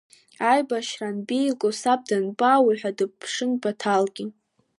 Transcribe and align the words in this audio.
Аибашьара 0.51 1.07
анбеилгои 1.13 1.75
саб 1.81 2.01
данбаауеи 2.09 2.77
ҳәа 2.79 2.97
дыԥшын 2.97 3.51
Баҭалгьы… 3.61 4.25